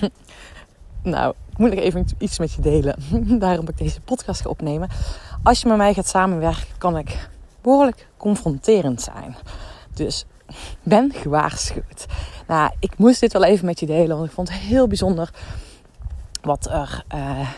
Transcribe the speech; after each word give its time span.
nou, 1.02 1.34
ik 1.50 1.58
moet 1.58 1.70
nog 1.74 1.78
even 1.78 2.06
iets 2.18 2.38
met 2.38 2.52
je 2.52 2.62
delen. 2.62 2.96
Daarom 3.38 3.66
heb 3.66 3.78
ik 3.78 3.84
deze 3.84 4.00
podcast 4.00 4.40
ga 4.40 4.48
opnemen. 4.48 4.88
Als 5.42 5.60
je 5.60 5.68
met 5.68 5.76
mij 5.76 5.94
gaat 5.94 6.08
samenwerken, 6.08 6.78
kan 6.78 6.98
ik 6.98 7.28
behoorlijk 7.60 8.08
confronterend 8.16 9.02
zijn. 9.02 9.36
Dus 9.94 10.24
ben 10.82 11.12
gewaarschuwd. 11.12 12.06
Nou, 12.46 12.70
ik 12.78 12.98
moest 12.98 13.20
dit 13.20 13.32
wel 13.32 13.44
even 13.44 13.66
met 13.66 13.80
je 13.80 13.86
delen, 13.86 14.16
want 14.16 14.28
ik 14.28 14.34
vond 14.34 14.48
het 14.48 14.58
heel 14.58 14.86
bijzonder 14.86 15.30
wat 16.42 16.66
er 16.70 17.04
uh, 17.14 17.48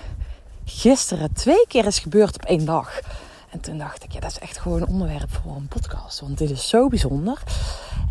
gisteren 0.65 1.33
twee 1.33 1.67
keer 1.69 1.87
is 1.87 1.99
gebeurd 1.99 2.35
op 2.35 2.45
één 2.45 2.65
dag. 2.65 3.01
En 3.51 3.61
toen 3.61 3.79
dacht 3.79 4.05
ik, 4.05 4.13
ja, 4.13 4.21
dat 4.21 4.31
is 4.31 4.39
echt 4.39 4.59
gewoon 4.59 4.83
een 4.83 4.89
onderwerp 4.89 5.31
voor 5.31 5.57
een 5.57 5.69
podcast. 5.69 6.21
Want 6.21 6.39
dit 6.39 6.51
is 6.51 6.69
zo 6.69 6.89
bijzonder. 6.89 7.43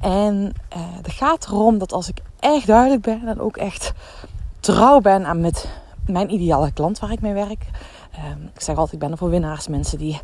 En 0.02 0.54
uh, 0.76 0.82
het 1.02 1.12
gaat 1.12 1.46
erom 1.46 1.78
dat 1.78 1.94
als 1.94 2.10
ik 2.10 2.22
echt 2.40 2.68
duidelijk 2.68 3.02
ben 3.02 3.28
en 3.28 3.40
ook 3.40 3.58
echt 3.58 3.94
trouw 4.60 5.00
ben 5.00 5.26
aan 5.26 5.42
met 5.42 5.70
mijn 6.06 6.34
ideale 6.34 6.72
klant 6.72 7.00
waar 7.00 7.12
ik 7.12 7.22
mee 7.22 7.34
werk. 7.34 7.66
Uh, 8.16 8.26
ik 8.54 8.62
zeg 8.62 8.76
altijd, 8.76 8.94
ik 8.94 9.00
ben 9.00 9.12
er 9.12 9.18
voor 9.18 9.30
winnaars. 9.30 9.68
Mensen 9.68 9.98
die 9.98 10.22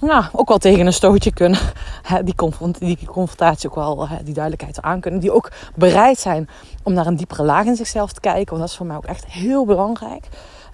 nou, 0.00 0.24
ook 0.32 0.48
wel 0.48 0.58
tegen 0.58 0.86
een 0.86 0.92
stootje 0.92 1.32
kunnen. 1.32 1.60
Die, 2.24 2.34
die 2.78 3.06
confrontatie 3.06 3.68
ook 3.68 3.74
wel, 3.74 4.08
die 4.24 4.34
duidelijkheid 4.34 4.82
aan 4.82 5.00
kunnen. 5.00 5.20
Die 5.20 5.32
ook 5.32 5.52
bereid 5.74 6.18
zijn 6.18 6.48
om 6.82 6.92
naar 6.92 7.06
een 7.06 7.16
diepere 7.16 7.42
laag 7.42 7.64
in 7.64 7.76
zichzelf 7.76 8.12
te 8.12 8.20
kijken. 8.20 8.46
Want 8.46 8.60
dat 8.60 8.68
is 8.68 8.76
voor 8.76 8.86
mij 8.86 8.96
ook 8.96 9.04
echt 9.04 9.26
heel 9.26 9.64
belangrijk. 9.64 10.28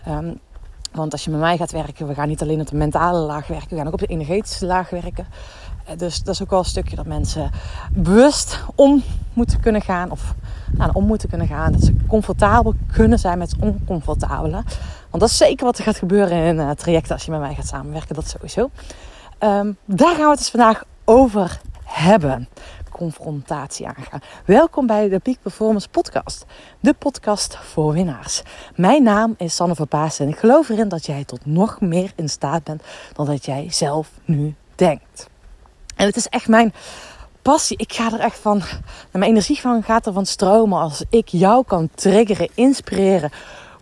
Um, 0.08 0.40
want 0.92 1.12
als 1.12 1.24
je 1.24 1.30
met 1.30 1.40
mij 1.40 1.56
gaat 1.56 1.70
werken, 1.70 2.06
we 2.06 2.14
gaan 2.14 2.28
niet 2.28 2.42
alleen 2.42 2.60
op 2.60 2.66
de 2.66 2.76
mentale 2.76 3.18
laag 3.18 3.46
werken, 3.46 3.68
we 3.68 3.76
gaan 3.76 3.86
ook 3.86 3.92
op 3.92 3.98
de 3.98 4.06
energetische 4.06 4.66
laag 4.66 4.90
werken. 4.90 5.26
Eh, 5.84 5.98
dus 5.98 6.22
dat 6.22 6.34
is 6.34 6.42
ook 6.42 6.50
wel 6.50 6.58
een 6.58 6.64
stukje 6.64 6.96
dat 6.96 7.06
mensen 7.06 7.50
bewust 7.92 8.60
om 8.74 9.02
moeten 9.32 9.60
kunnen 9.60 9.82
gaan. 9.82 10.10
Of 10.10 10.34
nou, 10.72 10.90
om 10.92 11.06
moeten 11.06 11.28
kunnen 11.28 11.46
gaan. 11.46 11.72
Dat 11.72 11.82
ze 11.82 11.96
comfortabel 12.08 12.74
kunnen 12.92 13.18
zijn 13.18 13.38
met 13.38 13.50
het 13.50 13.60
oncomfortabele. 13.60 14.62
Want 15.10 15.22
dat 15.22 15.28
is 15.28 15.36
zeker 15.36 15.64
wat 15.64 15.78
er 15.78 15.84
gaat 15.84 15.96
gebeuren 15.96 16.44
in 16.44 16.56
uh, 16.56 16.70
trajecten 16.70 17.12
als 17.12 17.24
je 17.24 17.30
met 17.30 17.40
mij 17.40 17.54
gaat 17.54 17.66
samenwerken. 17.66 18.14
Dat 18.14 18.28
sowieso. 18.28 18.70
Um, 19.38 19.76
daar 19.84 20.14
gaan 20.14 20.24
we 20.24 20.30
het 20.30 20.38
dus 20.38 20.50
vandaag 20.50 20.84
over 21.04 21.60
hebben 21.84 22.48
confrontatie 22.90 23.86
aangaan. 23.86 24.20
Welkom 24.44 24.86
bij 24.86 25.08
de 25.08 25.18
Peak 25.18 25.36
Performance 25.42 25.88
Podcast, 25.88 26.44
de 26.80 26.94
podcast 26.94 27.56
voor 27.56 27.92
winnaars. 27.92 28.42
Mijn 28.76 29.02
naam 29.02 29.34
is 29.38 29.54
Sanne 29.54 29.74
Verpaas 29.74 30.18
en 30.18 30.28
ik 30.28 30.36
geloof 30.36 30.68
erin 30.68 30.88
dat 30.88 31.06
jij 31.06 31.24
tot 31.24 31.46
nog 31.46 31.80
meer 31.80 32.12
in 32.16 32.28
staat 32.28 32.64
bent 32.64 32.82
dan 33.12 33.26
dat 33.26 33.44
jij 33.44 33.66
zelf 33.70 34.10
nu 34.24 34.54
denkt. 34.74 35.30
En 35.94 36.06
het 36.06 36.16
is 36.16 36.26
echt 36.26 36.48
mijn 36.48 36.74
passie. 37.42 37.76
Ik 37.76 37.92
ga 37.92 38.12
er 38.12 38.20
echt 38.20 38.38
van, 38.38 38.62
mijn 39.12 39.24
energie 39.24 39.60
van 39.60 39.82
gaat 39.82 40.06
er 40.06 40.12
van 40.12 40.26
stromen 40.26 40.80
als 40.80 41.04
ik 41.10 41.28
jou 41.28 41.64
kan 41.64 41.88
triggeren, 41.94 42.48
inspireren 42.54 43.30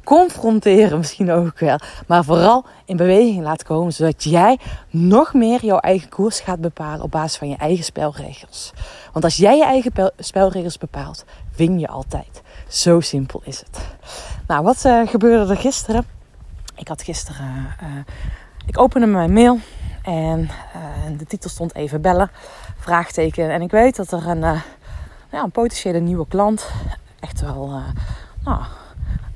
confronteren 0.05 0.99
misschien 0.99 1.31
ook 1.31 1.59
wel. 1.59 1.79
Maar 2.07 2.25
vooral 2.25 2.65
in 2.85 2.97
beweging 2.97 3.43
laten 3.43 3.67
komen. 3.67 3.93
Zodat 3.93 4.25
jij 4.25 4.59
nog 4.91 5.35
meer 5.35 5.65
jouw 5.65 5.79
eigen 5.79 6.09
koers 6.09 6.41
gaat 6.41 6.61
bepalen 6.61 7.03
op 7.03 7.11
basis 7.11 7.39
van 7.39 7.49
je 7.49 7.57
eigen 7.57 7.85
spelregels. 7.85 8.73
Want 9.13 9.25
als 9.25 9.37
jij 9.37 9.57
je 9.57 9.65
eigen 9.65 10.13
spelregels 10.19 10.79
bepaalt, 10.79 11.25
win 11.57 11.79
je 11.79 11.89
altijd. 11.89 12.43
Zo 12.69 13.01
simpel 13.01 13.43
is 13.45 13.59
het. 13.59 13.79
Nou, 14.47 14.65
wat 14.65 14.85
uh, 14.85 15.09
gebeurde 15.09 15.51
er 15.51 15.61
gisteren? 15.61 16.05
Ik 16.77 16.89
had 16.89 17.03
gisteren. 17.03 17.77
Uh, 17.83 17.89
ik 18.67 18.79
opende 18.79 19.07
mijn 19.07 19.33
mail. 19.33 19.59
En 20.11 20.41
uh, 20.41 21.19
de 21.19 21.27
titel 21.27 21.51
stond 21.51 21.75
even 21.75 22.01
bellen. 22.01 22.31
Vraagteken. 22.79 23.51
En 23.51 23.63
ik 23.63 23.71
weet 23.71 23.97
dat 23.97 24.13
er 24.13 24.29
een, 24.29 24.41
ja, 25.31 25.43
een 25.43 25.51
potentiële 25.51 25.99
nieuwe 25.99 26.27
klant. 26.29 26.71
Echt 27.21 27.41
wel. 27.41 27.81
nou, 28.45 28.63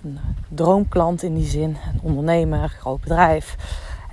een 0.03 0.19
droomklant 0.49 1.23
in 1.23 1.35
die 1.35 1.47
zin. 1.47 1.77
Een 1.93 2.01
ondernemer, 2.03 2.69
groot 2.69 3.01
bedrijf. 3.01 3.57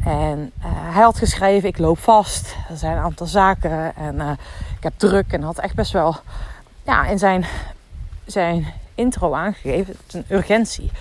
En 0.05 0.51
hij 0.63 1.03
had 1.03 1.17
geschreven, 1.17 1.69
ik 1.69 1.77
loop 1.77 1.99
vast. 1.99 2.55
Er 2.69 2.77
zijn 2.77 2.97
een 2.97 3.03
aantal 3.03 3.27
zaken 3.27 3.95
en 3.95 4.19
ik 4.77 4.83
heb 4.83 4.93
druk. 4.97 5.33
En 5.33 5.41
had 5.41 5.59
echt 5.59 5.75
best 5.75 5.91
wel 5.91 6.15
ja, 6.83 7.05
in 7.05 7.19
zijn, 7.19 7.45
zijn 8.25 8.65
intro 8.95 9.33
aangegeven, 9.33 9.95
het 10.05 10.13
een 10.13 10.25
urgentie. 10.37 10.91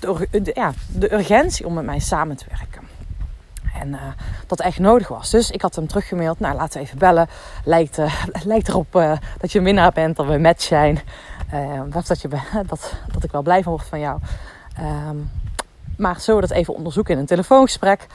De, 0.00 0.50
ja, 0.54 0.72
de 0.92 1.14
urgentie 1.14 1.66
om 1.66 1.74
met 1.74 1.84
mij 1.84 1.98
samen 1.98 2.36
te 2.36 2.44
werken. 2.48 2.89
En 3.80 3.88
uh, 3.88 4.00
dat 4.46 4.60
echt 4.60 4.78
nodig 4.78 5.08
was. 5.08 5.30
Dus 5.30 5.50
ik 5.50 5.62
had 5.62 5.74
hem 5.74 5.86
teruggemaild. 5.86 6.40
Nou, 6.40 6.56
laten 6.56 6.80
we 6.80 6.86
even 6.86 6.98
bellen. 6.98 7.28
Lijkt, 7.64 7.98
lijkt 8.44 8.68
erop 8.68 8.92
dat 9.38 9.52
je 9.52 9.58
een 9.58 9.64
winnaar 9.64 9.92
bent, 9.92 10.16
dat 10.16 10.26
we 10.26 10.32
een 10.32 10.40
match 10.40 10.62
zijn. 10.62 11.00
Dat, 11.88 12.20
je, 12.20 12.28
dat, 12.66 12.94
dat 13.12 13.24
ik 13.24 13.30
wel 13.30 13.42
blij 13.42 13.62
van 13.62 13.72
word 13.72 13.86
van 13.86 14.00
jou. 14.00 14.20
Um, 15.08 15.30
maar 15.96 16.22
we 16.26 16.40
dat 16.40 16.50
even 16.50 16.74
onderzoeken 16.74 17.14
in 17.14 17.20
een 17.20 17.26
telefoongesprek? 17.26 18.06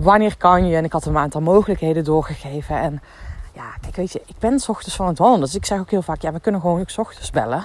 Wanneer 0.00 0.36
kan 0.36 0.66
je? 0.66 0.76
En 0.76 0.84
ik 0.84 0.92
had 0.92 1.04
hem 1.04 1.16
een 1.16 1.22
aantal 1.22 1.40
mogelijkheden 1.40 2.04
doorgegeven. 2.04 2.76
En 2.76 3.00
ja, 3.54 3.74
kijk, 3.80 3.96
weet 3.96 4.12
je, 4.12 4.22
ik 4.26 4.38
ben 4.38 4.60
s 4.60 4.68
ochtends 4.68 4.96
van 4.96 5.06
het 5.06 5.18
wandelen. 5.18 5.44
Dus 5.44 5.54
ik 5.54 5.64
zeg 5.64 5.78
ook 5.78 5.90
heel 5.90 6.02
vaak, 6.02 6.22
ja, 6.22 6.32
we 6.32 6.40
kunnen 6.40 6.60
gewoon 6.60 6.80
ook 6.80 6.90
s 6.90 6.98
ochtends 6.98 7.30
bellen. 7.30 7.64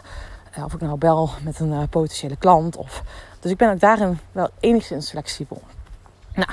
Of 0.64 0.74
ik 0.74 0.82
nou 0.82 0.98
bel 0.98 1.30
met 1.42 1.60
een 1.60 1.90
potentiële 1.90 2.36
klant. 2.36 2.76
Of... 2.76 3.04
Dus 3.40 3.52
ik 3.52 3.58
ben 3.58 3.72
ook 3.72 3.80
daarin 3.80 4.20
wel 4.32 4.50
enigszins 4.60 5.10
flexibel. 5.10 5.62
Nou, 6.34 6.50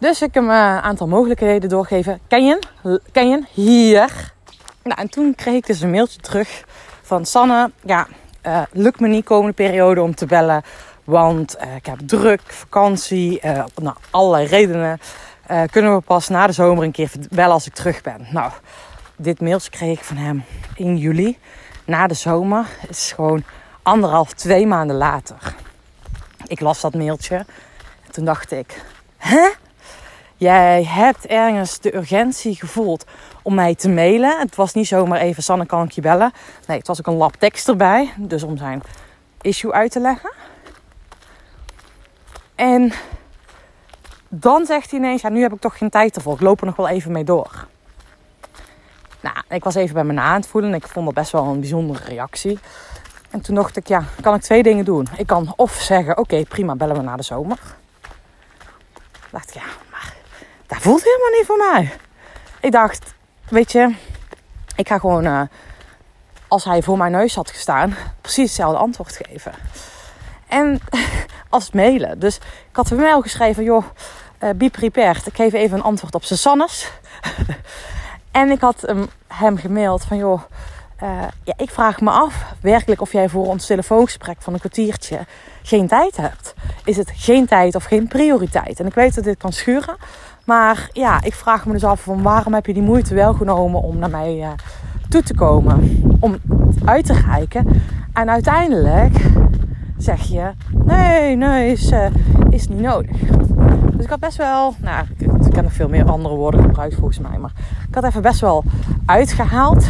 dus 0.00 0.22
ik 0.22 0.34
hem 0.34 0.44
een 0.44 0.80
aantal 0.80 1.06
mogelijkheden 1.06 1.68
doorgeven. 1.68 2.20
Ken 2.28 2.46
je? 2.46 2.58
Ken 3.12 3.28
je? 3.28 3.42
Hier. 3.52 4.32
Nou, 4.82 5.00
en 5.00 5.10
toen 5.10 5.34
kreeg 5.34 5.54
ik 5.54 5.66
dus 5.66 5.80
een 5.80 5.90
mailtje 5.90 6.20
terug 6.20 6.64
van 7.02 7.26
Sanne, 7.26 7.70
ja, 7.84 8.06
uh, 8.46 8.62
lukt 8.72 9.00
me 9.00 9.08
niet 9.08 9.24
komende 9.24 9.52
periode 9.52 10.02
om 10.02 10.14
te 10.14 10.26
bellen. 10.26 10.62
Want 11.04 11.56
uh, 11.64 11.74
ik 11.74 11.86
heb 11.86 11.98
druk, 11.98 12.40
vakantie, 12.46 13.40
uh, 13.44 13.64
nou, 13.74 13.96
allerlei 14.10 14.46
redenen. 14.46 15.00
kunnen 15.70 15.94
we 15.94 16.00
pas 16.00 16.28
na 16.28 16.46
de 16.46 16.52
zomer 16.52 16.84
een 16.84 16.92
keer 16.92 17.10
bellen 17.30 17.52
als 17.52 17.66
ik 17.66 17.74
terug 17.74 18.02
ben. 18.02 18.26
Nou, 18.30 18.52
dit 19.16 19.40
mailtje 19.40 19.70
kreeg 19.70 19.98
ik 19.98 20.04
van 20.04 20.16
hem 20.16 20.44
in 20.74 20.96
juli. 20.96 21.38
Na 21.84 22.06
de 22.06 22.14
zomer 22.14 22.66
is 22.88 23.12
gewoon 23.12 23.42
anderhalf, 23.82 24.32
twee 24.32 24.66
maanden 24.66 24.96
later. 24.96 25.54
Ik 26.46 26.60
las 26.60 26.80
dat 26.80 26.94
mailtje. 26.94 27.36
En 28.06 28.12
toen 28.12 28.24
dacht 28.24 28.52
ik, 28.52 28.82
hè? 29.16 29.50
Jij 30.40 30.84
hebt 30.84 31.26
ergens 31.26 31.78
de 31.78 31.96
urgentie 31.96 32.54
gevoeld 32.54 33.04
om 33.42 33.54
mij 33.54 33.74
te 33.74 33.88
mailen. 33.88 34.38
Het 34.38 34.56
was 34.56 34.74
niet 34.74 34.86
zomaar 34.86 35.20
even, 35.20 35.42
Sanne, 35.42 35.66
kan 35.66 35.84
ik 35.84 35.90
je 35.90 36.00
bellen? 36.00 36.32
Nee, 36.66 36.78
het 36.78 36.86
was 36.86 36.98
ook 36.98 37.06
een 37.06 37.14
lab 37.14 37.34
tekst 37.34 37.68
erbij. 37.68 38.12
Dus 38.16 38.42
om 38.42 38.56
zijn 38.56 38.82
issue 39.40 39.72
uit 39.72 39.90
te 39.90 40.00
leggen. 40.00 40.32
En 42.54 42.92
dan 44.28 44.66
zegt 44.66 44.90
hij 44.90 45.00
ineens, 45.00 45.22
ja, 45.22 45.28
nu 45.28 45.42
heb 45.42 45.52
ik 45.52 45.60
toch 45.60 45.78
geen 45.78 45.90
tijd 45.90 46.16
ervoor. 46.16 46.34
Ik 46.34 46.40
loop 46.40 46.60
er 46.60 46.66
nog 46.66 46.76
wel 46.76 46.88
even 46.88 47.12
mee 47.12 47.24
door. 47.24 47.66
Nou, 49.20 49.36
ik 49.48 49.64
was 49.64 49.74
even 49.74 49.94
bij 49.94 50.04
me 50.04 50.12
na 50.12 50.22
aan 50.22 50.40
het 50.40 50.46
voelen. 50.46 50.70
En 50.70 50.76
ik 50.76 50.88
vond 50.88 51.04
dat 51.04 51.14
best 51.14 51.32
wel 51.32 51.44
een 51.44 51.60
bijzondere 51.60 52.04
reactie. 52.04 52.58
En 53.30 53.40
toen 53.40 53.54
dacht 53.54 53.76
ik, 53.76 53.88
ja, 53.88 54.04
kan 54.20 54.34
ik 54.34 54.40
twee 54.40 54.62
dingen 54.62 54.84
doen. 54.84 55.06
Ik 55.16 55.26
kan 55.26 55.52
of 55.56 55.72
zeggen, 55.72 56.18
oké, 56.18 56.42
prima, 56.42 56.74
bellen 56.74 56.96
we 56.96 57.02
na 57.02 57.16
de 57.16 57.22
zomer. 57.22 57.58
dacht 59.30 59.48
ik, 59.48 59.54
ja, 59.54 59.66
maar 59.90 60.18
dat 60.70 60.82
voelt 60.82 61.04
helemaal 61.04 61.38
niet 61.38 61.46
voor 61.46 61.56
mij. 61.56 61.92
Ik 62.60 62.72
dacht, 62.72 63.14
weet 63.48 63.72
je, 63.72 63.94
ik 64.76 64.88
ga 64.88 64.98
gewoon, 64.98 65.24
uh, 65.26 65.42
als 66.48 66.64
hij 66.64 66.82
voor 66.82 66.96
mijn 66.96 67.12
neus 67.12 67.34
had 67.34 67.50
gestaan, 67.50 67.96
precies 68.20 68.44
hetzelfde 68.44 68.78
antwoord 68.78 69.20
geven. 69.22 69.52
En 70.48 70.80
als 71.48 71.70
mailen. 71.70 72.18
Dus 72.18 72.36
ik 72.36 72.76
had 72.76 72.88
hem 72.88 72.98
mail 72.98 73.20
geschreven, 73.20 73.64
joh, 73.64 73.84
uh. 74.42 74.50
Ik 74.58 75.34
geef 75.34 75.52
even 75.52 75.76
een 75.76 75.84
antwoord 75.84 76.14
op 76.14 76.24
Susannes. 76.24 76.90
en 78.30 78.50
ik 78.50 78.60
had 78.60 78.80
hem, 78.80 79.08
hem 79.28 79.56
gemaild 79.56 80.04
van, 80.04 80.16
joh, 80.16 80.42
uh, 81.02 81.22
ja, 81.44 81.54
ik 81.56 81.70
vraag 81.70 82.00
me 82.00 82.10
af 82.10 82.44
werkelijk 82.60 83.00
of 83.00 83.12
jij 83.12 83.28
voor 83.28 83.46
ons 83.46 83.66
telefoongesprek 83.66 84.36
van 84.42 84.52
een 84.52 84.58
kwartiertje 84.58 85.26
geen 85.62 85.88
tijd 85.88 86.16
hebt. 86.16 86.54
Is 86.84 86.96
het 86.96 87.10
geen 87.14 87.46
tijd 87.46 87.74
of 87.74 87.84
geen 87.84 88.08
prioriteit? 88.08 88.80
En 88.80 88.86
ik 88.86 88.94
weet 88.94 89.14
dat 89.14 89.24
dit 89.24 89.38
kan 89.38 89.52
schuren. 89.52 89.96
Maar 90.50 90.88
ja, 90.92 91.22
ik 91.22 91.34
vraag 91.34 91.66
me 91.66 91.72
dus 91.72 91.84
af 91.84 92.00
van 92.00 92.22
waarom 92.22 92.54
heb 92.54 92.66
je 92.66 92.72
die 92.72 92.82
moeite 92.82 93.14
wel 93.14 93.34
genomen 93.34 93.82
om 93.82 93.98
naar 93.98 94.10
mij 94.10 94.36
uh, 94.36 94.48
toe 95.08 95.22
te 95.22 95.34
komen. 95.34 96.02
Om 96.20 96.36
uit 96.84 97.06
te 97.06 97.22
kijken. 97.30 97.82
En 98.12 98.30
uiteindelijk 98.30 99.16
zeg 99.96 100.20
je, 100.20 100.50
nee, 100.84 101.36
nee, 101.36 101.72
is, 101.72 101.90
uh, 101.90 102.06
is 102.48 102.68
niet 102.68 102.80
nodig. 102.80 103.16
Dus 103.92 104.04
ik 104.04 104.10
had 104.10 104.20
best 104.20 104.36
wel, 104.36 104.74
nou, 104.78 105.06
ik, 105.18 105.54
heb 105.54 105.62
nog 105.62 105.72
veel 105.72 105.88
meer 105.88 106.10
andere 106.10 106.34
woorden 106.34 106.62
gebruikt 106.62 106.94
volgens 106.94 107.18
mij. 107.18 107.38
Maar 107.38 107.52
ik 107.88 107.94
had 107.94 108.04
even 108.04 108.22
best 108.22 108.40
wel 108.40 108.64
uitgehaald. 109.06 109.86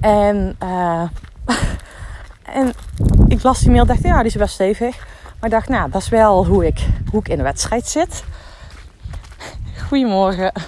En, 0.00 0.56
uh, 0.62 1.02
en 2.60 2.72
ik 3.28 3.42
las 3.42 3.60
die 3.60 3.70
mail 3.70 3.86
dacht, 3.86 4.02
ja, 4.02 4.16
die 4.16 4.26
is 4.26 4.36
best 4.36 4.54
stevig. 4.54 5.06
Maar 5.24 5.50
ik 5.50 5.50
dacht, 5.50 5.68
nou, 5.68 5.90
dat 5.90 6.02
is 6.02 6.08
wel 6.08 6.46
hoe 6.46 6.66
ik, 6.66 6.86
hoe 7.10 7.20
ik 7.20 7.28
in 7.28 7.36
de 7.36 7.42
wedstrijd 7.42 7.86
zit. 7.86 8.24
Goedemorgen. 9.86 10.52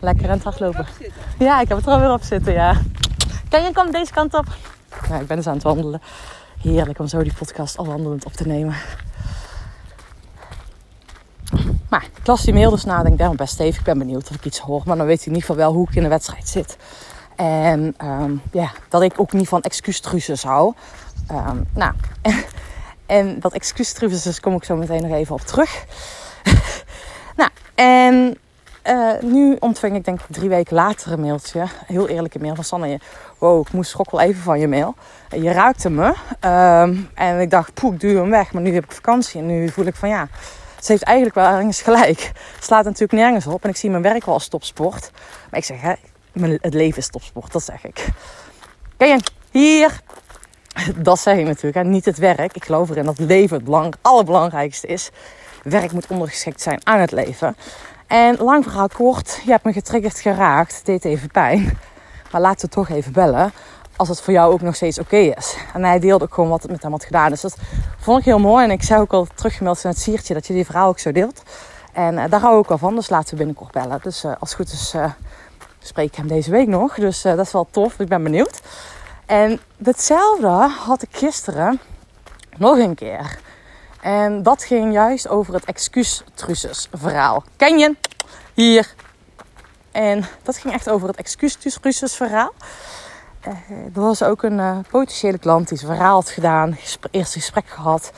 Lekker 0.00 0.24
aan 0.24 0.34
het 0.34 0.44
hardlopen. 0.44 0.86
Ja, 1.38 1.60
ik 1.60 1.68
heb 1.68 1.76
het 1.76 1.86
er 1.86 1.92
alweer 1.92 2.12
op 2.12 2.22
zitten, 2.22 2.52
ja. 2.52 2.80
Kan 3.48 3.62
je, 3.62 3.72
kom 3.72 3.90
deze 3.90 4.12
kant 4.12 4.34
op. 4.34 4.46
Nou, 5.08 5.20
ik 5.20 5.26
ben 5.26 5.36
dus 5.36 5.46
aan 5.46 5.54
het 5.54 5.62
wandelen. 5.62 6.00
Heerlijk 6.62 6.98
om 6.98 7.06
zo 7.06 7.22
die 7.22 7.34
podcast 7.34 7.78
al 7.78 7.86
wandelend 7.86 8.24
op 8.24 8.32
te 8.32 8.46
nemen. 8.46 8.74
Maar 11.88 12.04
ik 12.16 12.26
las 12.26 12.44
die 12.44 12.54
mail 12.54 12.70
dus 12.70 12.84
na. 12.84 13.02
Denk, 13.02 13.20
ik 13.20 13.36
best 13.36 13.52
stevig. 13.52 13.78
Ik 13.78 13.84
ben 13.84 13.98
benieuwd 13.98 14.30
of 14.30 14.36
ik 14.36 14.44
iets 14.44 14.58
hoor. 14.58 14.82
Maar 14.84 14.96
dan 14.96 15.06
weet 15.06 15.18
hij 15.18 15.26
in 15.26 15.34
ieder 15.34 15.48
geval 15.48 15.56
wel 15.56 15.72
hoe 15.72 15.88
ik 15.88 15.94
in 15.94 16.02
de 16.02 16.08
wedstrijd 16.08 16.48
zit. 16.48 16.76
En 17.36 17.94
ehm, 17.96 18.32
ja, 18.52 18.70
dat 18.88 19.02
ik 19.02 19.20
ook 19.20 19.32
niet 19.32 19.48
van 19.48 19.60
excuustruces 19.60 20.42
hou. 20.42 20.74
Um, 21.30 21.66
nou, 21.74 21.92
en, 23.06 23.40
dat 23.40 23.52
excuustruces 23.52 24.40
kom 24.40 24.54
ik 24.54 24.64
zo 24.64 24.76
meteen 24.76 25.02
nog 25.02 25.12
even 25.12 25.34
op 25.34 25.40
terug. 25.40 25.84
En 27.80 28.38
uh, 28.84 29.20
nu 29.20 29.56
ontving 29.60 29.96
ik 29.96 30.04
denk 30.04 30.20
ik 30.20 30.26
drie 30.30 30.48
weken 30.48 30.74
later 30.74 31.12
een 31.12 31.20
mailtje. 31.20 31.64
Heel 31.86 32.08
eerlijke 32.08 32.38
mail 32.38 32.54
van 32.54 32.64
Sanne. 32.64 33.00
Wow, 33.38 33.66
ik 33.66 33.72
moest 33.72 33.90
schrok 33.90 34.10
wel 34.10 34.20
even 34.20 34.42
van 34.42 34.58
je 34.60 34.68
mail. 34.68 34.94
Je 35.30 35.52
raakte 35.52 35.90
me. 35.90 36.06
Um, 36.06 37.08
en 37.14 37.40
ik 37.40 37.50
dacht, 37.50 37.74
poeh, 37.74 37.94
ik 37.94 38.00
duw 38.00 38.16
hem 38.16 38.30
weg. 38.30 38.52
Maar 38.52 38.62
nu 38.62 38.74
heb 38.74 38.84
ik 38.84 38.92
vakantie. 38.92 39.40
En 39.40 39.46
nu 39.46 39.68
voel 39.68 39.84
ik 39.84 39.94
van 39.94 40.08
ja, 40.08 40.28
ze 40.80 40.92
heeft 40.92 41.02
eigenlijk 41.02 41.36
wel 41.36 41.46
ergens 41.46 41.82
gelijk. 41.82 42.32
Het 42.54 42.64
slaat 42.64 42.84
natuurlijk 42.84 43.12
nergens 43.12 43.46
op. 43.46 43.64
En 43.64 43.70
ik 43.70 43.76
zie 43.76 43.90
mijn 43.90 44.02
werk 44.02 44.24
wel 44.24 44.34
als 44.34 44.48
topsport. 44.48 45.10
Maar 45.50 45.60
ik 45.60 45.66
zeg, 45.66 45.80
hè, 45.80 45.94
het 46.60 46.74
leven 46.74 46.98
is 46.98 47.08
topsport. 47.08 47.52
Dat 47.52 47.62
zeg 47.62 47.84
ik. 47.84 48.08
Kijk, 48.96 49.30
hier. 49.50 50.00
Dat 50.96 51.18
zeg 51.18 51.36
ik 51.36 51.46
natuurlijk. 51.46 51.76
En 51.76 51.90
niet 51.90 52.04
het 52.04 52.18
werk. 52.18 52.54
Ik 52.56 52.64
geloof 52.64 52.90
erin 52.90 53.04
dat 53.04 53.18
het 53.18 53.28
leven 53.28 53.56
het 53.56 53.64
belang, 53.64 53.94
allerbelangrijkste 54.02 54.86
is. 54.86 55.10
Werk 55.62 55.92
moet 55.92 56.06
ondergeschikt 56.06 56.60
zijn 56.60 56.86
aan 56.86 57.00
het 57.00 57.12
leven. 57.12 57.56
En 58.06 58.36
lang 58.36 58.64
verhaal 58.64 58.88
kort, 58.88 59.40
je 59.44 59.50
hebt 59.50 59.64
me 59.64 59.72
getriggerd 59.72 60.20
geraakt. 60.20 60.76
Het 60.76 60.86
deed 60.86 61.04
even 61.04 61.30
pijn. 61.30 61.78
Maar 62.30 62.40
laten 62.40 62.68
we 62.68 62.74
toch 62.74 62.88
even 62.88 63.12
bellen. 63.12 63.52
Als 63.96 64.08
het 64.08 64.20
voor 64.20 64.32
jou 64.32 64.52
ook 64.52 64.60
nog 64.60 64.74
steeds 64.74 64.98
oké 64.98 65.16
is. 65.16 65.56
En 65.74 65.84
hij 65.84 65.98
deelde 65.98 66.24
ook 66.24 66.34
gewoon 66.34 66.50
wat 66.50 66.62
het 66.62 66.70
met 66.70 66.82
hem 66.82 66.92
had 66.92 67.04
gedaan. 67.04 67.30
Dus 67.30 67.40
dat 67.40 67.56
vond 67.98 68.18
ik 68.18 68.24
heel 68.24 68.38
mooi. 68.38 68.64
En 68.64 68.70
ik 68.70 68.82
zei 68.82 69.00
ook 69.00 69.12
al 69.12 69.26
teruggemeld 69.34 69.84
in 69.84 69.90
het 69.90 69.98
siertje 69.98 70.34
dat 70.34 70.46
je 70.46 70.52
die 70.52 70.64
verhaal 70.64 70.88
ook 70.88 70.98
zo 70.98 71.12
deelt. 71.12 71.42
En 71.92 72.14
uh, 72.14 72.24
daar 72.28 72.40
hou 72.40 72.60
ik 72.60 72.68
wel 72.68 72.78
van. 72.78 72.94
Dus 72.94 73.10
laten 73.10 73.30
we 73.30 73.36
binnenkort 73.36 73.72
bellen. 73.72 74.00
Dus 74.02 74.24
uh, 74.24 74.32
als 74.40 74.50
het 74.50 74.58
goed 74.58 74.72
is, 74.72 74.92
uh, 74.96 75.10
spreek 75.78 76.08
ik 76.08 76.14
hem 76.14 76.26
deze 76.28 76.50
week 76.50 76.68
nog. 76.68 76.94
Dus 76.94 77.22
dat 77.22 77.38
is 77.38 77.52
wel 77.52 77.68
tof. 77.70 77.98
Ik 77.98 78.08
ben 78.08 78.22
benieuwd. 78.22 78.60
En 79.26 79.60
hetzelfde 79.84 80.68
had 80.84 81.02
ik 81.02 81.08
gisteren 81.12 81.80
nog 82.56 82.78
een 82.78 82.94
keer. 82.94 83.38
En 84.00 84.42
dat 84.42 84.64
ging 84.64 84.92
juist 84.92 85.28
over 85.28 85.54
het 85.54 85.64
excuustruces 85.64 86.88
verhaal. 86.92 87.44
Ken 87.56 87.78
je? 87.78 87.96
Hier. 88.54 88.94
En 89.92 90.24
dat 90.42 90.56
ging 90.56 90.74
echt 90.74 90.90
over 90.90 91.08
het 91.08 91.16
excuustruces 91.16 92.16
verhaal. 92.16 92.52
Uh, 93.48 93.54
er 93.94 94.00
was 94.00 94.22
ook 94.22 94.42
een 94.42 94.58
uh, 94.58 94.78
potentiële 94.90 95.38
klant 95.38 95.68
die 95.68 95.78
zijn 95.78 95.90
verhaal 95.92 96.14
had 96.14 96.30
gedaan. 96.30 96.76
Eerst 97.10 97.32
gesprek 97.32 97.68
gehad. 97.68 98.12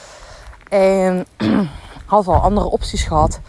En 0.69 1.27
had 2.07 2.27
al 2.27 2.41
andere 2.41 2.67
opties 2.67 3.03
gehad. 3.03 3.41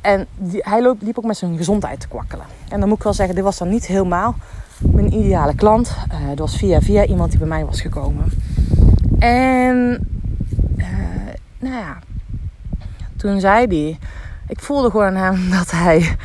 En 0.00 0.26
die, 0.36 0.60
hij 0.64 0.82
loop, 0.82 1.02
liep 1.02 1.18
ook 1.18 1.24
met 1.24 1.36
zijn 1.36 1.56
gezondheid 1.56 2.00
te 2.00 2.08
kwakkelen. 2.08 2.46
En 2.68 2.80
dan 2.80 2.88
moet 2.88 2.98
ik 2.98 3.04
wel 3.04 3.12
zeggen, 3.12 3.34
dit 3.34 3.44
was 3.44 3.58
dan 3.58 3.68
niet 3.68 3.86
helemaal 3.86 4.34
mijn 4.78 5.12
ideale 5.12 5.54
klant. 5.54 5.96
Uh, 6.12 6.28
dat 6.28 6.38
was 6.38 6.56
via 6.56 6.80
via 6.80 7.04
iemand 7.04 7.30
die 7.30 7.38
bij 7.38 7.48
mij 7.48 7.64
was 7.64 7.80
gekomen. 7.80 8.32
En 9.18 9.98
nou 11.60 11.74
ja, 11.74 11.98
toen 13.16 13.40
zei 13.40 13.66
hij, 13.66 13.98
ik 14.48 14.60
voelde 14.60 14.90
gewoon 14.90 15.16
aan 15.16 15.34
hem 15.34 15.50
dat 15.58 15.70
hij 15.70 16.16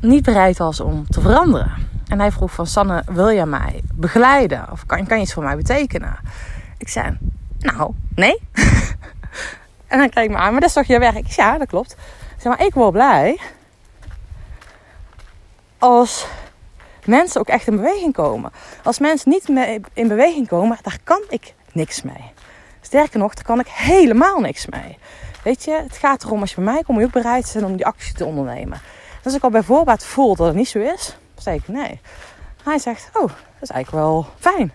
niet 0.00 0.22
bereid 0.22 0.58
was 0.58 0.80
om 0.80 1.06
te 1.08 1.20
veranderen. 1.20 1.72
En 2.08 2.18
hij 2.18 2.32
vroeg 2.32 2.52
van 2.52 2.66
Sanne, 2.66 3.02
wil 3.06 3.32
jij 3.32 3.46
mij 3.46 3.82
begeleiden? 3.94 4.70
Of 4.70 4.86
kan, 4.86 5.06
kan 5.06 5.16
je 5.16 5.22
iets 5.22 5.32
voor 5.32 5.42
mij 5.42 5.56
betekenen? 5.56 6.18
Ik 6.78 6.88
zei, 6.88 7.18
nou, 7.58 7.92
nee. 8.14 8.42
en 9.86 9.98
dan 9.98 10.08
kreeg 10.08 10.24
ik 10.24 10.30
me 10.30 10.36
aan, 10.36 10.50
maar 10.50 10.60
dat 10.60 10.68
is 10.68 10.74
toch 10.74 10.86
je 10.86 10.98
werk? 10.98 11.26
Ja, 11.26 11.58
dat 11.58 11.68
klopt. 11.68 11.96
Ik 12.38 12.44
maar 12.44 12.64
ik 12.64 12.74
word 12.74 12.92
blij 12.92 13.40
als 15.78 16.26
mensen 17.04 17.40
ook 17.40 17.48
echt 17.48 17.66
in 17.66 17.76
beweging 17.76 18.12
komen. 18.12 18.52
Als 18.82 18.98
mensen 18.98 19.30
niet 19.30 19.48
in 19.92 20.08
beweging 20.08 20.48
komen, 20.48 20.78
daar 20.82 20.98
kan 21.04 21.22
ik 21.28 21.54
niks 21.72 22.02
mee. 22.02 22.32
Sterker 22.86 23.18
nog, 23.18 23.34
daar 23.34 23.44
kan 23.44 23.60
ik 23.60 23.66
helemaal 23.68 24.40
niks 24.40 24.66
mee. 24.66 24.98
Weet 25.44 25.64
je, 25.64 25.82
het 25.82 25.96
gaat 25.96 26.24
erom 26.24 26.40
als 26.40 26.50
je 26.50 26.56
bij 26.56 26.64
mij 26.64 26.74
komt, 26.74 26.88
moet 26.88 27.00
je 27.00 27.06
ook 27.06 27.22
bereid 27.22 27.46
zijn 27.46 27.64
om 27.64 27.76
die 27.76 27.86
actie 27.86 28.14
te 28.14 28.24
ondernemen. 28.24 28.80
Dus 29.16 29.24
als 29.24 29.34
ik 29.34 29.42
al 29.42 29.50
bij 29.50 29.62
voorbaat 29.62 30.04
voel 30.04 30.36
dat 30.36 30.46
het 30.46 30.56
niet 30.56 30.68
zo 30.68 30.78
is, 30.78 31.16
zeg 31.38 31.54
ik 31.54 31.68
nee. 31.68 32.00
Hij 32.62 32.78
zegt, 32.78 33.08
oh, 33.12 33.22
dat 33.22 33.60
is 33.60 33.70
eigenlijk 33.70 34.04
wel 34.04 34.26
fijn. 34.38 34.72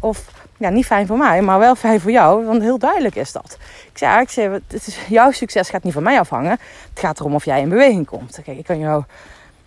Of, 0.00 0.24
ja, 0.56 0.68
niet 0.68 0.86
fijn 0.86 1.06
voor 1.06 1.18
mij, 1.18 1.42
maar 1.42 1.58
wel 1.58 1.74
fijn 1.74 2.00
voor 2.00 2.10
jou, 2.10 2.46
want 2.46 2.62
heel 2.62 2.78
duidelijk 2.78 3.14
is 3.14 3.32
dat. 3.32 3.58
Ik 3.92 3.98
zei, 3.98 4.20
ik 4.20 4.30
zeg, 4.30 4.50
het 4.50 4.86
is, 4.86 4.98
jouw 5.08 5.30
succes 5.30 5.70
gaat 5.70 5.82
niet 5.82 5.92
van 5.92 6.02
mij 6.02 6.18
afhangen. 6.18 6.58
Het 6.88 7.00
gaat 7.00 7.20
erom 7.20 7.34
of 7.34 7.44
jij 7.44 7.60
in 7.60 7.68
beweging 7.68 8.06
komt. 8.06 8.40
Kijk, 8.44 8.58
ik 8.58 8.64
kan 8.64 8.78
jou 8.78 9.04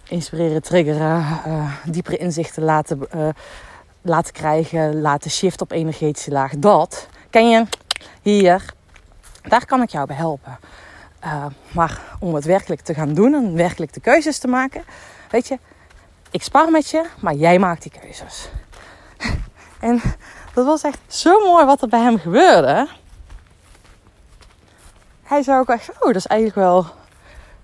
inspireren, 0.07 0.61
triggeren, 0.61 1.25
uh, 1.47 1.73
diepere 1.85 2.17
inzichten 2.17 2.63
laten, 2.63 2.99
uh, 3.15 3.27
laten 4.01 4.33
krijgen, 4.33 5.01
laten 5.01 5.31
shift 5.31 5.61
op 5.61 5.71
energetische 5.71 6.31
laag. 6.31 6.51
Dat 6.57 7.07
ken 7.33 7.49
je 7.49 7.65
hier, 8.21 8.73
daar 9.41 9.65
kan 9.65 9.81
ik 9.81 9.89
jou 9.89 10.07
bij 10.07 10.15
helpen. 10.15 10.59
Uh, 11.23 11.45
maar 11.71 12.01
om 12.19 12.35
het 12.35 12.45
werkelijk 12.45 12.81
te 12.81 12.93
gaan 12.93 13.13
doen 13.13 13.33
en 13.33 13.55
werkelijk 13.55 13.93
de 13.93 13.99
keuzes 13.99 14.37
te 14.37 14.47
maken, 14.47 14.83
weet 15.29 15.47
je, 15.47 15.59
ik 16.31 16.43
spar 16.43 16.71
met 16.71 16.89
je, 16.89 17.05
maar 17.19 17.33
jij 17.33 17.59
maakt 17.59 17.81
die 17.81 17.91
keuzes. 17.99 18.49
en 19.79 20.01
dat 20.53 20.65
was 20.65 20.83
echt 20.83 20.99
zo 21.07 21.39
mooi 21.39 21.65
wat 21.65 21.81
er 21.81 21.87
bij 21.87 21.99
hem 21.99 22.19
gebeurde. 22.19 22.87
Hij 25.23 25.43
zei 25.43 25.59
ook 25.59 25.69
echt, 25.69 25.89
oh, 25.89 26.07
dat 26.07 26.15
is 26.15 26.27
eigenlijk 26.27 26.59
wel 26.59 26.85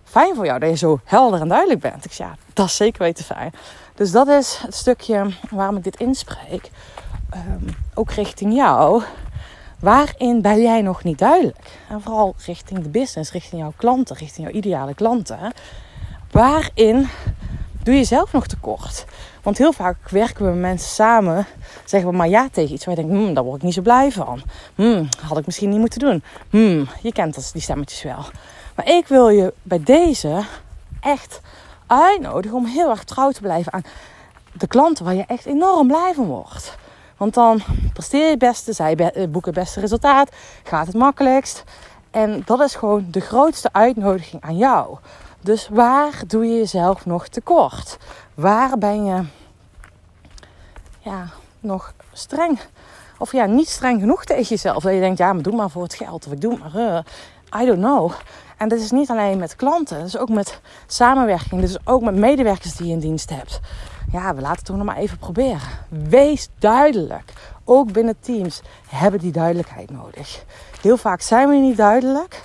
fijn 0.03 0.35
voor 0.35 0.45
jou 0.45 0.59
dat 0.59 0.69
je 0.69 0.77
zo 0.77 0.99
helder 1.03 1.41
en 1.41 1.47
duidelijk 1.47 1.79
bent. 1.79 2.05
Ik 2.05 2.11
zei, 2.11 2.29
ja, 2.29 2.35
dat 2.53 2.65
is 2.65 2.75
zeker 2.75 3.01
weten 3.01 3.25
fijn. 3.25 3.53
Dus 3.95 4.11
dat 4.11 4.27
is 4.27 4.57
het 4.57 4.75
stukje 4.75 5.33
waarom 5.49 5.77
ik 5.77 5.83
dit 5.83 5.99
inspreek. 5.99 6.69
Um, 7.35 7.75
ook 7.93 8.11
richting 8.11 8.53
jou. 8.53 9.03
Waarin 9.79 10.41
ben 10.41 10.61
jij 10.61 10.81
nog 10.81 11.03
niet 11.03 11.17
duidelijk? 11.17 11.79
En 11.89 12.01
vooral 12.01 12.35
richting 12.45 12.83
de 12.83 12.89
business, 12.89 13.31
richting 13.31 13.61
jouw 13.61 13.73
klanten, 13.75 14.15
richting 14.15 14.47
jouw 14.47 14.55
ideale 14.55 14.93
klanten. 14.93 15.53
Waarin 16.31 17.07
doe 17.83 17.95
je 17.95 18.03
zelf 18.03 18.31
nog 18.31 18.47
tekort? 18.47 19.05
Want 19.43 19.57
heel 19.57 19.73
vaak 19.73 20.09
werken 20.09 20.45
we 20.45 20.51
met 20.51 20.59
mensen 20.59 20.89
samen, 20.89 21.45
zeggen 21.85 22.09
we 22.09 22.15
maar 22.15 22.29
ja 22.29 22.49
tegen 22.51 22.73
iets 22.73 22.85
waar 22.85 22.95
je 22.95 23.01
denkt, 23.01 23.17
hmm, 23.17 23.33
daar 23.33 23.43
word 23.43 23.57
ik 23.57 23.63
niet 23.63 23.73
zo 23.73 23.81
blij 23.81 24.11
van. 24.11 24.41
Hmm, 24.75 25.07
had 25.21 25.37
ik 25.37 25.45
misschien 25.45 25.69
niet 25.69 25.79
moeten 25.79 25.99
doen. 25.99 26.23
Hmm, 26.49 26.87
je 27.01 27.11
kent 27.11 27.53
die 27.53 27.61
stemmetjes 27.61 28.03
wel. 28.03 28.25
Maar 28.75 28.87
ik 28.87 29.07
wil 29.07 29.29
je 29.29 29.53
bij 29.61 29.83
deze 29.83 30.43
echt 31.01 31.41
uitnodigen 31.87 32.57
om 32.57 32.65
heel 32.65 32.89
erg 32.89 33.03
trouw 33.03 33.31
te 33.31 33.41
blijven 33.41 33.73
aan 33.73 33.83
de 34.53 34.67
klanten 34.67 35.05
waar 35.05 35.15
je 35.15 35.25
echt 35.27 35.45
enorm 35.45 35.87
blij 35.87 36.13
van 36.15 36.25
wordt. 36.25 36.77
Want 37.19 37.33
dan 37.33 37.61
presteer 37.93 38.23
je 38.23 38.29
het 38.29 38.39
beste, 38.39 38.73
zij 38.73 38.95
eh, 38.95 39.27
boeken 39.29 39.53
het 39.53 39.63
beste 39.63 39.79
resultaat, 39.79 40.29
gaat 40.63 40.87
het 40.87 40.95
makkelijkst. 40.95 41.63
En 42.11 42.41
dat 42.45 42.59
is 42.59 42.75
gewoon 42.75 43.07
de 43.11 43.19
grootste 43.19 43.69
uitnodiging 43.71 44.41
aan 44.41 44.57
jou. 44.57 44.97
Dus 45.41 45.69
waar 45.71 46.21
doe 46.27 46.45
je 46.45 46.57
jezelf 46.57 47.05
nog 47.05 47.27
tekort? 47.27 47.97
Waar 48.33 48.77
ben 48.77 49.05
je 49.05 49.23
ja, 50.99 51.27
nog 51.59 51.93
streng? 52.13 52.59
Of 53.17 53.31
ja, 53.31 53.45
niet 53.45 53.69
streng 53.69 53.99
genoeg 53.99 54.25
tegen 54.25 54.43
jezelf. 54.43 54.83
Dat 54.83 54.93
je 54.93 54.99
denkt, 54.99 55.17
ja, 55.17 55.33
maar 55.33 55.43
doe 55.43 55.55
maar 55.55 55.69
voor 55.69 55.83
het 55.83 55.93
geld. 55.93 56.25
Of 56.25 56.31
ik 56.31 56.41
doe 56.41 56.57
maar, 56.57 56.75
uh, 56.75 57.61
I 57.61 57.65
don't 57.65 57.79
know. 57.79 58.11
En 58.57 58.69
dit 58.69 58.81
is 58.81 58.91
niet 58.91 59.09
alleen 59.09 59.37
met 59.37 59.55
klanten. 59.55 59.97
Het 59.97 60.07
is 60.07 60.17
ook 60.17 60.29
met 60.29 60.59
samenwerking. 60.87 61.61
Dit 61.61 61.69
is 61.69 61.77
ook 61.83 62.01
met 62.01 62.15
medewerkers 62.15 62.75
die 62.75 62.87
je 62.87 62.93
in 62.93 62.99
dienst 62.99 63.29
hebt 63.29 63.59
ja, 64.11 64.35
we 64.35 64.41
laten 64.41 64.57
het 64.57 64.65
toch 64.65 64.75
nog 64.75 64.85
maar 64.85 64.97
even 64.97 65.17
proberen. 65.17 65.69
Wees 65.89 66.49
duidelijk. 66.59 67.33
Ook 67.63 67.91
binnen 67.91 68.15
teams 68.19 68.61
hebben 68.87 69.19
die 69.19 69.31
duidelijkheid 69.31 69.91
nodig. 69.91 70.43
Heel 70.81 70.97
vaak 70.97 71.21
zijn 71.21 71.49
we 71.49 71.55
niet 71.55 71.77
duidelijk. 71.77 72.41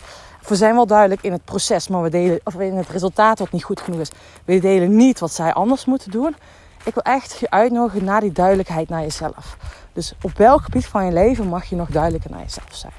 We 0.48 0.56
zijn 0.56 0.74
wel 0.74 0.86
duidelijk 0.86 1.22
in 1.22 1.32
het 1.32 1.44
proces, 1.44 1.88
maar 1.88 2.02
we 2.02 2.08
delen, 2.08 2.40
of 2.44 2.54
in 2.54 2.76
het 2.76 2.88
resultaat 2.88 3.38
wat 3.38 3.52
niet 3.52 3.64
goed 3.64 3.80
genoeg 3.80 4.00
is. 4.00 4.10
We 4.44 4.58
delen 4.58 4.96
niet 4.96 5.18
wat 5.18 5.32
zij 5.32 5.52
anders 5.52 5.84
moeten 5.84 6.10
doen. 6.10 6.36
Ik 6.84 6.94
wil 6.94 7.02
echt 7.02 7.38
je 7.38 7.50
uitnodigen 7.50 8.04
naar 8.04 8.20
die 8.20 8.32
duidelijkheid 8.32 8.88
naar 8.88 9.00
jezelf. 9.00 9.56
Dus 9.92 10.14
op 10.22 10.36
welk 10.36 10.62
gebied 10.62 10.86
van 10.86 11.04
je 11.04 11.12
leven 11.12 11.48
mag 11.48 11.64
je 11.64 11.76
nog 11.76 11.88
duidelijker 11.88 12.30
naar 12.30 12.40
jezelf 12.42 12.74
zijn? 12.74 12.92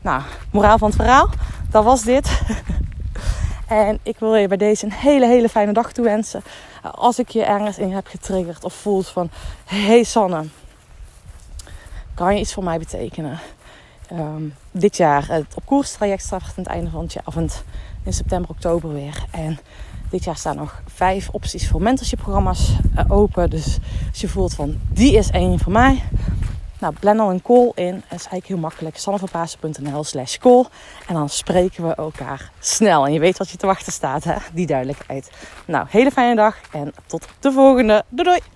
Nou, 0.00 0.22
moraal 0.52 0.78
van 0.78 0.88
het 0.88 0.96
verhaal, 0.96 1.28
dat 1.70 1.84
was 1.84 2.02
dit. 2.02 2.28
en 3.74 3.98
ik 4.02 4.18
wil 4.18 4.34
je 4.34 4.48
bij 4.48 4.56
deze 4.56 4.84
een 4.84 4.92
hele, 4.92 5.26
hele 5.26 5.48
fijne 5.48 5.72
dag 5.72 5.92
toewensen 5.92 6.42
als 6.82 7.18
ik 7.18 7.28
je 7.28 7.44
ergens 7.44 7.78
in 7.78 7.92
heb 7.92 8.06
getriggerd 8.06 8.64
of 8.64 8.74
voelt 8.74 9.08
van... 9.08 9.30
Hey 9.64 10.02
Sanne, 10.02 10.44
kan 12.14 12.34
je 12.34 12.40
iets 12.40 12.52
voor 12.52 12.64
mij 12.64 12.78
betekenen? 12.78 13.38
Um, 14.12 14.54
dit 14.70 14.96
jaar 14.96 15.28
het 15.28 15.54
op 15.54 15.66
koers 15.66 15.92
traject 15.92 16.22
start 16.22 16.42
aan 16.42 16.52
het 16.54 16.66
einde 16.66 16.90
van 16.90 17.02
het 17.02 17.12
jaar. 17.12 17.44
In 18.04 18.12
september, 18.12 18.50
oktober 18.50 18.92
weer. 18.92 19.24
En 19.30 19.58
Dit 20.14 20.24
jaar 20.24 20.36
staan 20.36 20.56
nog 20.56 20.82
vijf 20.86 21.28
opties 21.28 21.68
voor 21.68 21.82
mentorship-programma's 21.82 22.72
uh, 22.96 23.04
open. 23.08 23.50
Dus 23.50 23.78
als 24.10 24.20
je 24.20 24.28
voelt 24.28 24.54
van 24.54 24.80
die 24.92 25.16
is 25.16 25.30
één 25.30 25.58
van 25.58 25.72
mij, 25.72 26.02
nou, 26.84 26.96
plan 27.00 27.20
al 27.20 27.30
een 27.30 27.42
call 27.42 27.72
in. 27.74 27.92
Dat 27.92 28.02
is 28.02 28.10
eigenlijk 28.10 28.46
heel 28.46 28.56
makkelijk. 28.56 28.96
sanneverpaasen.nl 28.96 30.04
slash 30.04 30.36
call. 30.36 30.64
En 31.06 31.14
dan 31.14 31.28
spreken 31.28 31.88
we 31.88 31.94
elkaar 31.94 32.50
snel. 32.60 33.06
En 33.06 33.12
je 33.12 33.18
weet 33.18 33.38
wat 33.38 33.50
je 33.50 33.56
te 33.56 33.66
wachten 33.66 33.92
staat, 33.92 34.24
hè? 34.24 34.34
Die 34.52 34.66
duidelijkheid. 34.66 35.30
Nou, 35.66 35.86
hele 35.88 36.10
fijne 36.10 36.34
dag 36.34 36.56
en 36.72 36.92
tot 37.06 37.26
de 37.40 37.52
volgende. 37.52 38.04
Doei 38.08 38.28
doei! 38.28 38.53